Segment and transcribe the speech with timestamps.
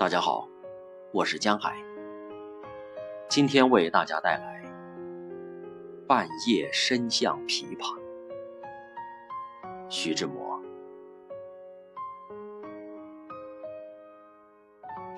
[0.00, 0.48] 大家好，
[1.12, 1.76] 我是江海，
[3.28, 4.64] 今天为大家带来
[6.06, 7.84] 《半夜深巷琵琶》。
[9.90, 10.58] 徐志摩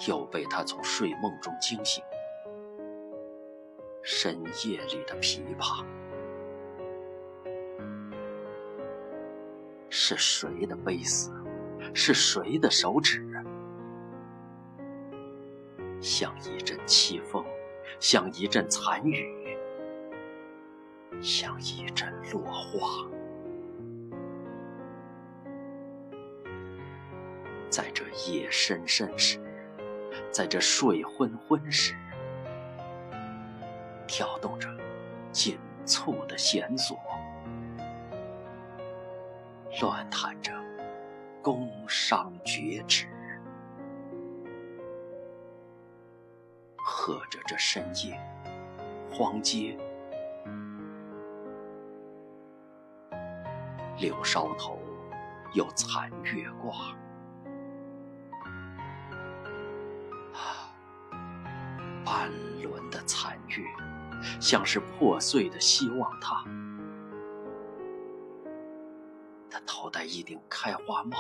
[0.09, 2.03] 又被他从睡梦中惊醒，
[4.03, 5.85] 深夜里的琵琶
[9.89, 11.33] 是谁的悲思？
[11.95, 13.25] 是谁的手指？
[16.03, 17.45] 像一阵凄风，
[18.01, 19.57] 像一阵残雨，
[21.21, 23.07] 像一阵落花，
[27.71, 29.39] 在这夜深深时，
[30.33, 31.95] 在这睡昏昏时，
[34.09, 34.69] 跳动着
[35.31, 35.57] 紧
[35.87, 36.99] 促的弦索，
[39.81, 40.53] 乱弹着
[41.41, 43.12] 宫商角徵。
[47.05, 48.17] 和着这深夜，
[49.11, 49.77] 荒街，
[53.99, 54.79] 柳梢头
[55.53, 56.73] 有残月挂，
[60.33, 60.71] 啊，
[62.05, 62.31] 半
[62.63, 63.65] 轮的残月，
[64.41, 66.45] 像是破碎的希望塔。
[69.51, 71.19] 他头戴一顶开花帽，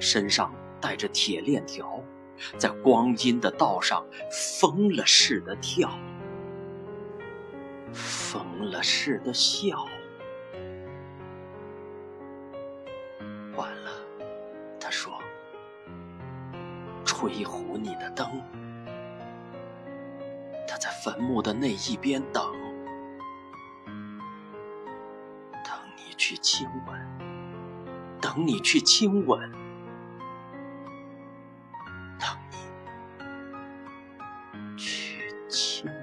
[0.00, 2.00] 身上带着铁链条。
[2.56, 5.90] 在光阴的道上疯了似的跳，
[7.92, 9.86] 疯了似的笑。
[13.56, 13.90] 完了，
[14.78, 15.12] 他说
[17.04, 18.26] ：“吹胡你的灯。”
[20.66, 22.42] 他在坟墓的那一边等，
[25.64, 27.18] 等你去亲吻，
[28.20, 29.59] 等你去亲吻。
[35.50, 35.99] 情。